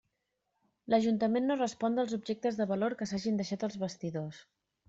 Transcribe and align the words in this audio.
L'Ajuntament 0.93 1.45
no 1.49 1.57
respon 1.59 1.99
dels 2.01 2.15
objectes 2.19 2.57
de 2.63 2.69
valor 2.75 2.99
que 3.03 3.09
s'hagin 3.13 3.41
deixat 3.43 3.67
als 3.69 3.81
vestidors. 3.87 4.43